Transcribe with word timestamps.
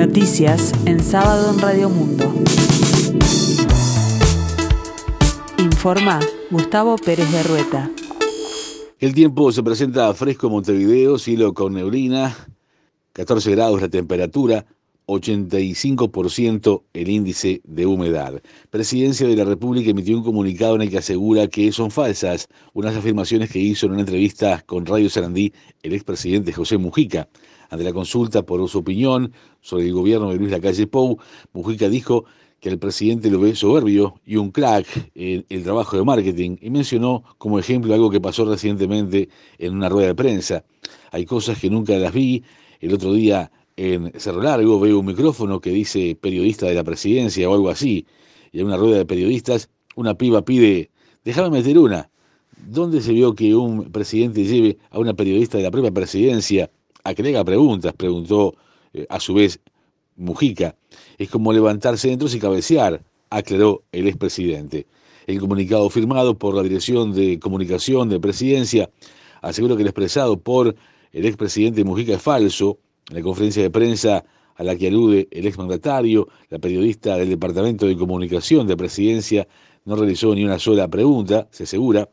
Noticias 0.00 0.72
en 0.86 0.98
sábado 0.98 1.52
en 1.52 1.60
Radio 1.60 1.90
Mundo. 1.90 2.32
Informa 5.58 6.18
Gustavo 6.50 6.96
Pérez 6.96 7.30
de 7.30 7.42
Rueta. 7.42 7.90
El 8.98 9.12
tiempo 9.12 9.52
se 9.52 9.62
presenta 9.62 10.14
fresco 10.14 10.46
en 10.46 10.54
Montevideo, 10.54 11.18
cielo 11.18 11.52
con 11.52 11.74
neblina, 11.74 12.34
14 13.12 13.50
grados 13.50 13.82
la 13.82 13.90
temperatura, 13.90 14.64
85% 15.06 16.82
el 16.94 17.08
índice 17.10 17.60
de 17.64 17.84
humedad. 17.84 18.40
Presidencia 18.70 19.28
de 19.28 19.36
la 19.36 19.44
República 19.44 19.90
emitió 19.90 20.16
un 20.16 20.24
comunicado 20.24 20.76
en 20.76 20.82
el 20.82 20.90
que 20.90 20.98
asegura 20.98 21.46
que 21.48 21.72
son 21.72 21.90
falsas 21.90 22.48
unas 22.72 22.96
afirmaciones 22.96 23.50
que 23.50 23.58
hizo 23.58 23.84
en 23.84 23.92
una 23.92 24.00
entrevista 24.00 24.62
con 24.64 24.86
Radio 24.86 25.10
Sarandí 25.10 25.52
el 25.82 25.92
expresidente 25.92 26.54
José 26.54 26.78
Mujica. 26.78 27.28
Ante 27.70 27.84
la 27.84 27.92
consulta 27.92 28.42
por 28.42 28.68
su 28.68 28.78
opinión 28.78 29.32
sobre 29.60 29.86
el 29.86 29.92
gobierno 29.92 30.30
de 30.30 30.36
Luis 30.36 30.50
Lacalle 30.50 30.86
Pou, 30.88 31.18
Mujica 31.52 31.88
dijo 31.88 32.24
que 32.58 32.68
el 32.68 32.78
presidente 32.78 33.30
lo 33.30 33.40
ve 33.40 33.54
soberbio 33.54 34.20
y 34.26 34.36
un 34.36 34.50
crack 34.50 35.10
en 35.14 35.46
el 35.48 35.62
trabajo 35.62 35.96
de 35.96 36.04
marketing 36.04 36.56
y 36.60 36.68
mencionó 36.68 37.22
como 37.38 37.58
ejemplo 37.58 37.94
algo 37.94 38.10
que 38.10 38.20
pasó 38.20 38.44
recientemente 38.44 39.28
en 39.58 39.74
una 39.74 39.88
rueda 39.88 40.08
de 40.08 40.14
prensa. 40.16 40.64
Hay 41.12 41.24
cosas 41.24 41.58
que 41.58 41.70
nunca 41.70 41.96
las 41.96 42.12
vi. 42.12 42.42
El 42.80 42.92
otro 42.92 43.12
día 43.12 43.50
en 43.76 44.12
Cerro 44.18 44.42
Largo 44.42 44.80
veo 44.80 44.98
un 44.98 45.06
micrófono 45.06 45.60
que 45.60 45.70
dice 45.70 46.18
periodista 46.20 46.66
de 46.66 46.74
la 46.74 46.84
presidencia 46.84 47.48
o 47.48 47.54
algo 47.54 47.70
así, 47.70 48.04
y 48.52 48.60
en 48.60 48.66
una 48.66 48.76
rueda 48.76 48.98
de 48.98 49.06
periodistas 49.06 49.70
una 49.94 50.14
piba 50.14 50.44
pide, 50.44 50.90
déjame 51.24 51.50
meter 51.50 51.78
una. 51.78 52.10
¿Dónde 52.68 53.00
se 53.00 53.12
vio 53.12 53.34
que 53.34 53.54
un 53.54 53.90
presidente 53.90 54.44
lleve 54.44 54.76
a 54.90 54.98
una 54.98 55.14
periodista 55.14 55.56
de 55.56 55.64
la 55.64 55.70
propia 55.70 55.90
presidencia 55.90 56.70
a 57.04 57.14
que 57.14 57.22
le 57.22 57.30
haga 57.30 57.44
preguntas? 57.44 57.92
Preguntó 57.94 58.54
eh, 58.92 59.06
a 59.08 59.20
su 59.20 59.34
vez 59.34 59.60
Mujica. 60.16 60.76
Es 61.18 61.30
como 61.30 61.52
levantarse 61.52 62.08
dentro 62.08 62.28
y 62.32 62.38
cabecear, 62.38 63.02
aclaró 63.30 63.82
el 63.92 64.06
expresidente. 64.08 64.86
El 65.26 65.38
comunicado 65.40 65.88
firmado 65.90 66.36
por 66.36 66.54
la 66.54 66.62
Dirección 66.62 67.12
de 67.12 67.38
Comunicación 67.38 68.08
de 68.08 68.20
Presidencia 68.20 68.90
aseguró 69.42 69.76
que 69.76 69.82
el 69.82 69.88
expresado 69.88 70.38
por 70.38 70.74
el 71.12 71.24
expresidente 71.24 71.84
Mujica 71.84 72.14
es 72.14 72.22
falso 72.22 72.78
en 73.08 73.16
la 73.16 73.22
conferencia 73.22 73.62
de 73.62 73.70
prensa 73.70 74.24
a 74.56 74.64
la 74.64 74.76
que 74.76 74.88
alude 74.88 75.28
el 75.30 75.46
exmandatario, 75.46 76.28
la 76.50 76.58
periodista 76.58 77.16
del 77.16 77.30
Departamento 77.30 77.86
de 77.86 77.96
Comunicación 77.96 78.66
de 78.66 78.76
Presidencia 78.76 79.48
no 79.84 79.96
realizó 79.96 80.34
ni 80.34 80.44
una 80.44 80.58
sola 80.58 80.88
pregunta, 80.88 81.48
se 81.50 81.64
asegura, 81.64 82.08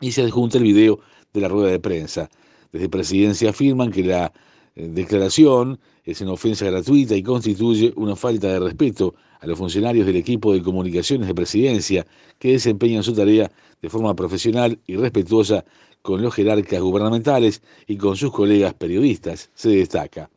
y 0.00 0.12
se 0.12 0.22
adjunta 0.22 0.58
el 0.58 0.64
video 0.64 1.00
de 1.32 1.40
la 1.40 1.48
rueda 1.48 1.70
de 1.70 1.80
prensa. 1.80 2.30
Desde 2.72 2.88
Presidencia 2.88 3.50
afirman 3.50 3.90
que 3.90 4.04
la 4.04 4.32
eh, 4.74 4.88
declaración 4.88 5.78
es 6.04 6.20
una 6.20 6.32
ofensa 6.32 6.66
gratuita 6.66 7.14
y 7.14 7.22
constituye 7.22 7.92
una 7.96 8.16
falta 8.16 8.48
de 8.48 8.60
respeto 8.60 9.14
a 9.40 9.46
los 9.46 9.58
funcionarios 9.58 10.06
del 10.06 10.16
equipo 10.16 10.52
de 10.52 10.62
comunicaciones 10.62 11.28
de 11.28 11.34
Presidencia 11.34 12.06
que 12.38 12.52
desempeñan 12.52 13.02
su 13.02 13.14
tarea 13.14 13.50
de 13.80 13.88
forma 13.90 14.14
profesional 14.14 14.78
y 14.86 14.96
respetuosa 14.96 15.64
con 16.02 16.22
los 16.22 16.34
jerarcas 16.34 16.80
gubernamentales 16.80 17.62
y 17.86 17.96
con 17.96 18.16
sus 18.16 18.32
colegas 18.32 18.74
periodistas, 18.74 19.50
se 19.54 19.70
destaca. 19.70 20.30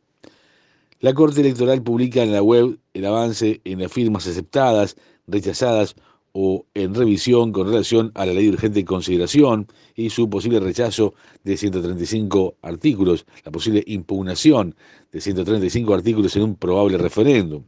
La 1.00 1.14
Corte 1.14 1.40
Electoral 1.40 1.82
publica 1.82 2.22
en 2.22 2.32
la 2.32 2.42
web 2.42 2.78
el 2.94 3.04
avance 3.06 3.60
en 3.64 3.80
las 3.80 3.90
firmas 3.90 4.26
aceptadas, 4.26 4.96
rechazadas 5.26 5.96
o 6.32 6.66
en 6.74 6.94
revisión 6.94 7.52
con 7.52 7.66
relación 7.66 8.12
a 8.14 8.26
la 8.26 8.32
ley 8.32 8.46
de 8.46 8.52
urgente 8.52 8.84
consideración 8.84 9.66
y 9.94 10.10
su 10.10 10.28
posible 10.30 10.60
rechazo 10.60 11.14
de 11.44 11.56
135 11.56 12.56
artículos, 12.62 13.26
la 13.44 13.52
posible 13.52 13.82
impugnación 13.86 14.74
de 15.12 15.20
135 15.20 15.94
artículos 15.94 16.34
en 16.36 16.42
un 16.42 16.56
probable 16.56 16.98
referéndum. 16.98 17.64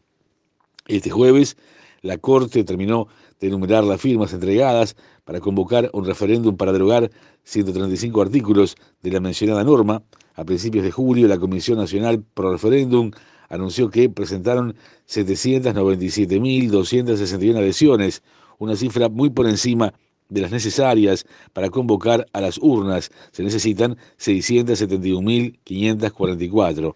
Este 0.86 1.10
jueves, 1.10 1.56
la 2.02 2.18
Corte 2.18 2.64
terminó 2.64 3.08
de 3.40 3.48
enumerar 3.48 3.82
las 3.84 4.00
firmas 4.00 4.32
entregadas 4.32 4.96
para 5.24 5.40
convocar 5.40 5.90
un 5.92 6.04
referéndum 6.04 6.56
para 6.56 6.70
derogar 6.72 7.10
135 7.44 8.22
artículos 8.22 8.76
de 9.02 9.10
la 9.10 9.18
mencionada 9.20 9.64
norma. 9.64 10.02
A 10.34 10.44
principios 10.44 10.84
de 10.84 10.90
julio, 10.90 11.26
la 11.28 11.38
Comisión 11.38 11.78
Nacional 11.78 12.22
Pro 12.22 12.52
Referéndum 12.52 13.10
anunció 13.48 13.88
que 13.90 14.10
presentaron 14.10 14.76
797.261 15.08 17.56
adhesiones, 17.56 18.22
una 18.58 18.76
cifra 18.76 19.08
muy 19.08 19.30
por 19.30 19.46
encima 19.46 19.94
de 20.28 20.40
las 20.40 20.50
necesarias 20.50 21.24
para 21.52 21.70
convocar 21.70 22.26
a 22.32 22.40
las 22.40 22.58
urnas. 22.58 23.10
Se 23.32 23.42
necesitan 23.42 23.96
671.544. 24.18 26.94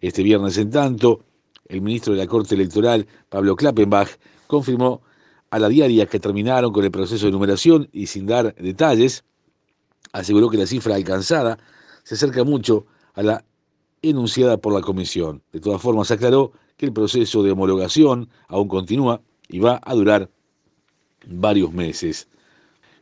Este 0.00 0.22
viernes, 0.22 0.56
en 0.58 0.70
tanto, 0.70 1.24
el 1.68 1.82
ministro 1.82 2.14
de 2.14 2.20
la 2.20 2.26
Corte 2.26 2.54
Electoral, 2.54 3.06
Pablo 3.28 3.56
Klappenbach, 3.56 4.08
confirmó 4.46 5.02
a 5.50 5.58
la 5.58 5.68
diaria 5.68 6.06
que 6.06 6.20
terminaron 6.20 6.72
con 6.72 6.84
el 6.84 6.90
proceso 6.90 7.26
de 7.26 7.32
numeración 7.32 7.88
y 7.92 8.06
sin 8.06 8.26
dar 8.26 8.54
detalles, 8.54 9.24
aseguró 10.12 10.50
que 10.50 10.58
la 10.58 10.66
cifra 10.66 10.94
alcanzada 10.94 11.58
se 12.04 12.14
acerca 12.14 12.44
mucho 12.44 12.86
a 13.14 13.22
la 13.22 13.44
enunciada 14.02 14.58
por 14.58 14.72
la 14.72 14.80
comisión. 14.80 15.42
De 15.52 15.60
todas 15.60 15.82
formas, 15.82 16.10
aclaró 16.10 16.52
que 16.76 16.86
el 16.86 16.92
proceso 16.92 17.42
de 17.42 17.50
homologación 17.50 18.28
aún 18.46 18.68
continúa 18.68 19.20
y 19.48 19.58
va 19.58 19.80
a 19.82 19.94
durar 19.94 20.30
varios 21.26 21.72
meses. 21.72 22.28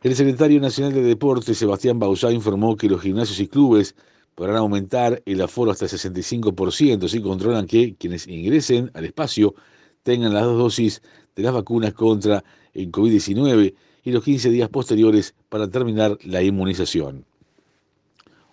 El 0.03 0.15
secretario 0.15 0.59
nacional 0.59 0.93
de 0.93 1.01
Deportes, 1.01 1.57
Sebastián 1.57 1.99
Bausá, 1.99 2.31
informó 2.31 2.75
que 2.77 2.89
los 2.89 3.01
gimnasios 3.01 3.39
y 3.39 3.47
clubes 3.47 3.95
podrán 4.35 4.57
aumentar 4.57 5.21
el 5.25 5.41
aforo 5.41 5.71
hasta 5.71 5.85
el 5.85 5.91
65% 5.91 7.07
si 7.07 7.21
controlan 7.21 7.65
que 7.65 7.95
quienes 7.95 8.27
ingresen 8.27 8.91
al 8.93 9.05
espacio 9.05 9.55
tengan 10.03 10.33
las 10.33 10.43
dos 10.43 10.57
dosis 10.57 11.01
de 11.35 11.43
las 11.43 11.53
vacunas 11.53 11.93
contra 11.93 12.43
el 12.73 12.91
COVID-19 12.91 13.73
y 14.03 14.11
los 14.11 14.23
15 14.23 14.51
días 14.51 14.69
posteriores 14.69 15.33
para 15.49 15.67
terminar 15.67 16.17
la 16.23 16.43
inmunización. 16.43 17.25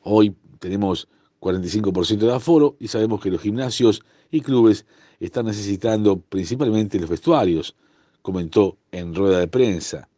Hoy 0.03 0.35
tenemos 0.59 1.07
45% 1.41 2.19
de 2.19 2.35
aforo 2.35 2.77
y 2.81 2.89
sabemos 2.89 3.21
que 3.21 3.31
los 3.31 3.43
gimnasios 3.43 4.03
y 4.31 4.41
clubes 4.41 4.87
están 5.21 5.47
necesitando 5.47 6.19
principalmente 6.19 6.99
los 6.99 7.11
vestuarios, 7.11 7.77
comentó 8.25 8.79
en 8.91 9.15
rueda 9.15 9.39
de 9.39 9.49
prensa. 9.49 10.09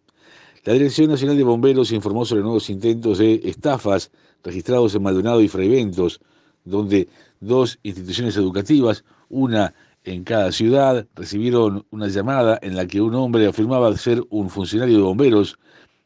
La 0.65 0.75
Dirección 0.75 1.11
Nacional 1.11 1.37
de 1.37 1.43
Bomberos 1.43 1.91
informó 1.91 2.25
sobre 2.25 2.43
nuevos 2.43 2.71
intentos 2.71 3.19
de 3.19 3.41
estafas 3.43 4.13
registrados 4.45 4.95
en 4.95 5.03
Maldonado 5.03 5.41
y 5.41 5.49
Freiventos, 5.49 6.21
donde 6.65 7.09
dos 7.41 7.81
instituciones 7.83 8.37
educativas, 8.37 9.05
una 9.29 9.75
en 10.05 10.23
cada 10.23 10.53
ciudad, 10.53 11.05
recibieron 11.17 11.85
una 11.91 12.07
llamada 12.07 12.61
en 12.63 12.77
la 12.77 12.87
que 12.87 13.01
un 13.01 13.13
hombre 13.17 13.49
afirmaba 13.49 13.97
ser 13.97 14.23
un 14.31 14.51
funcionario 14.51 14.99
de 14.99 15.03
bomberos 15.03 15.59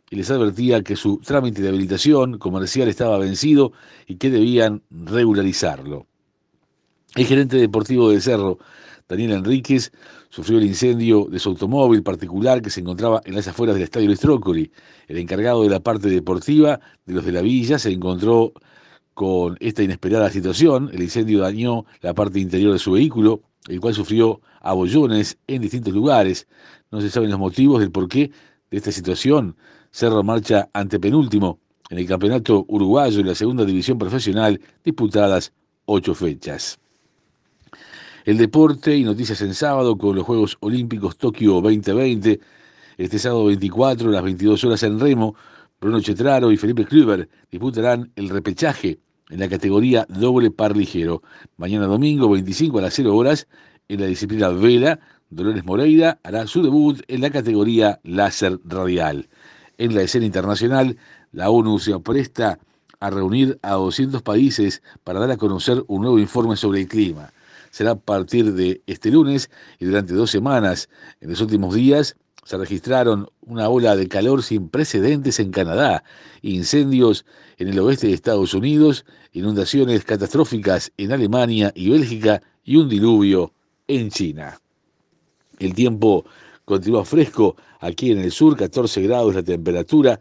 y 0.08 0.16
les 0.16 0.30
advertía 0.30 0.82
que 0.82 0.96
su 0.96 1.18
trámite 1.18 1.60
de 1.60 1.68
habilitación 1.68 2.38
comercial 2.38 2.88
estaba 2.88 3.18
vencido 3.18 3.72
y 4.06 4.16
que 4.16 4.30
debían 4.30 4.82
regularizarlo. 4.90 6.06
El 7.14 7.26
gerente 7.26 7.58
deportivo 7.58 8.08
de 8.08 8.22
Cerro, 8.22 8.58
Daniel 9.10 9.32
Enríquez, 9.32 9.90
sufrió 10.28 10.58
el 10.58 10.64
incendio 10.64 11.26
de 11.28 11.40
su 11.40 11.48
automóvil 11.48 12.04
particular 12.04 12.62
que 12.62 12.70
se 12.70 12.78
encontraba 12.78 13.20
en 13.24 13.34
las 13.34 13.48
afueras 13.48 13.74
del 13.74 13.82
estadio 13.82 14.06
Luis 14.06 14.70
El 15.08 15.18
encargado 15.18 15.64
de 15.64 15.68
la 15.68 15.80
parte 15.80 16.08
deportiva 16.08 16.78
de 17.06 17.14
los 17.14 17.24
de 17.24 17.32
la 17.32 17.42
villa 17.42 17.80
se 17.80 17.90
encontró 17.90 18.52
con 19.14 19.56
esta 19.58 19.82
inesperada 19.82 20.30
situación. 20.30 20.90
El 20.92 21.02
incendio 21.02 21.40
dañó 21.40 21.86
la 22.02 22.14
parte 22.14 22.38
interior 22.38 22.72
de 22.72 22.78
su 22.78 22.92
vehículo, 22.92 23.42
el 23.68 23.80
cual 23.80 23.94
sufrió 23.94 24.40
abollones 24.60 25.36
en 25.48 25.62
distintos 25.62 25.92
lugares. 25.92 26.46
No 26.92 27.00
se 27.00 27.10
saben 27.10 27.30
los 27.30 27.38
motivos 27.40 27.80
del 27.80 27.90
porqué 27.90 28.30
de 28.70 28.76
esta 28.76 28.92
situación. 28.92 29.56
Cerro 29.90 30.22
marcha 30.22 30.70
ante 30.72 31.00
penúltimo 31.00 31.58
en 31.90 31.98
el 31.98 32.06
campeonato 32.06 32.64
uruguayo 32.68 33.18
en 33.18 33.26
la 33.26 33.34
segunda 33.34 33.64
división 33.64 33.98
profesional, 33.98 34.60
disputadas 34.84 35.52
ocho 35.84 36.14
fechas. 36.14 36.78
El 38.26 38.36
deporte 38.36 38.94
y 38.94 39.02
noticias 39.02 39.40
en 39.40 39.54
sábado 39.54 39.96
con 39.96 40.14
los 40.14 40.26
Juegos 40.26 40.58
Olímpicos 40.60 41.16
Tokio 41.16 41.62
2020. 41.62 42.38
Este 42.98 43.18
sábado 43.18 43.46
24 43.46 44.10
a 44.10 44.12
las 44.12 44.22
22 44.22 44.62
horas 44.64 44.82
en 44.82 45.00
Remo, 45.00 45.34
Bruno 45.80 46.02
Chetraro 46.02 46.52
y 46.52 46.58
Felipe 46.58 46.84
Kluber 46.84 47.30
disputarán 47.50 48.12
el 48.16 48.28
repechaje 48.28 48.98
en 49.30 49.40
la 49.40 49.48
categoría 49.48 50.06
doble 50.10 50.50
par 50.50 50.76
ligero. 50.76 51.22
Mañana 51.56 51.86
domingo 51.86 52.28
25 52.28 52.78
a 52.78 52.82
las 52.82 52.92
0 52.92 53.16
horas 53.16 53.48
en 53.88 54.00
la 54.00 54.06
disciplina 54.06 54.50
vela, 54.50 55.00
Dolores 55.30 55.64
Moreira 55.64 56.20
hará 56.22 56.46
su 56.46 56.62
debut 56.62 57.00
en 57.08 57.22
la 57.22 57.30
categoría 57.30 58.00
láser 58.02 58.60
radial. 58.64 59.30
En 59.78 59.94
la 59.94 60.02
escena 60.02 60.26
internacional, 60.26 60.98
la 61.32 61.48
ONU 61.48 61.78
se 61.78 61.98
presta 62.00 62.58
a 62.98 63.08
reunir 63.08 63.58
a 63.62 63.72
200 63.72 64.20
países 64.20 64.82
para 65.04 65.20
dar 65.20 65.30
a 65.30 65.38
conocer 65.38 65.82
un 65.86 66.02
nuevo 66.02 66.18
informe 66.18 66.56
sobre 66.56 66.82
el 66.82 66.86
clima. 66.86 67.32
Será 67.70 67.92
a 67.92 67.96
partir 67.96 68.52
de 68.52 68.82
este 68.86 69.10
lunes 69.10 69.50
y 69.78 69.86
durante 69.86 70.14
dos 70.14 70.30
semanas. 70.30 70.88
En 71.20 71.30
los 71.30 71.40
últimos 71.40 71.74
días 71.74 72.16
se 72.44 72.56
registraron 72.56 73.28
una 73.42 73.68
ola 73.68 73.96
de 73.96 74.08
calor 74.08 74.42
sin 74.42 74.68
precedentes 74.68 75.38
en 75.40 75.50
Canadá, 75.50 76.02
incendios 76.42 77.24
en 77.58 77.68
el 77.68 77.78
oeste 77.78 78.08
de 78.08 78.14
Estados 78.14 78.54
Unidos, 78.54 79.04
inundaciones 79.32 80.04
catastróficas 80.04 80.92
en 80.96 81.12
Alemania 81.12 81.72
y 81.74 81.90
Bélgica 81.90 82.42
y 82.64 82.76
un 82.76 82.88
diluvio 82.88 83.52
en 83.86 84.10
China. 84.10 84.58
El 85.58 85.74
tiempo 85.74 86.24
continúa 86.64 87.04
fresco 87.04 87.56
aquí 87.80 88.10
en 88.10 88.18
el 88.18 88.32
sur, 88.32 88.56
14 88.56 89.02
grados 89.02 89.34
la 89.34 89.42
temperatura 89.42 90.20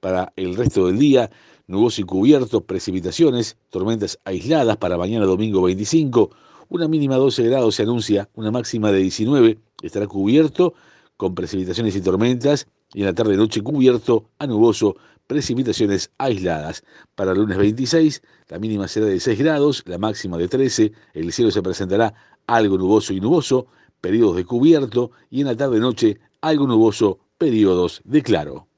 para 0.00 0.32
el 0.36 0.54
resto 0.54 0.86
del 0.86 0.98
día, 0.98 1.30
nuboso 1.66 2.02
y 2.02 2.04
cubierto, 2.04 2.60
precipitaciones, 2.60 3.56
tormentas 3.70 4.18
aisladas 4.24 4.76
para 4.76 4.98
mañana 4.98 5.24
domingo 5.24 5.62
25, 5.62 6.30
una 6.68 6.88
mínima 6.88 7.16
12 7.16 7.44
grados 7.44 7.76
se 7.76 7.82
anuncia, 7.82 8.28
una 8.34 8.50
máxima 8.50 8.92
de 8.92 9.00
19, 9.00 9.58
estará 9.82 10.06
cubierto 10.06 10.74
con 11.16 11.34
precipitaciones 11.34 11.94
y 11.96 12.00
tormentas 12.00 12.66
y 12.92 13.00
en 13.00 13.06
la 13.06 13.14
tarde 13.14 13.36
noche 13.36 13.62
cubierto 13.62 14.30
a 14.38 14.46
nuboso, 14.46 14.96
precipitaciones 15.26 16.10
aisladas. 16.18 16.84
Para 17.14 17.32
el 17.32 17.38
lunes 17.38 17.58
26, 17.58 18.22
la 18.48 18.58
mínima 18.58 18.88
será 18.88 19.06
de 19.06 19.20
6 19.20 19.38
grados, 19.38 19.82
la 19.86 19.98
máxima 19.98 20.38
de 20.38 20.48
13, 20.48 20.92
el 21.14 21.32
cielo 21.32 21.50
se 21.50 21.62
presentará 21.62 22.14
algo 22.46 22.78
nuboso 22.78 23.12
y 23.12 23.20
nuboso, 23.20 23.66
periodos 24.00 24.36
de 24.36 24.44
cubierto 24.44 25.10
y 25.30 25.40
en 25.40 25.46
la 25.46 25.56
tarde 25.56 25.80
noche 25.80 26.18
algo 26.40 26.66
nuboso, 26.66 27.18
periodos 27.38 28.02
de 28.04 28.22
claro. 28.22 28.68